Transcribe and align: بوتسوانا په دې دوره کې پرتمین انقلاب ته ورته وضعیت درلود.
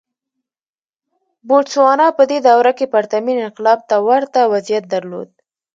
بوتسوانا 1.47 2.07
په 2.17 2.23
دې 2.29 2.37
دوره 2.47 2.71
کې 2.77 2.91
پرتمین 2.95 3.37
انقلاب 3.45 3.79
ته 3.89 3.95
ورته 4.07 4.39
وضعیت 4.53 4.83
درلود. 4.93 5.29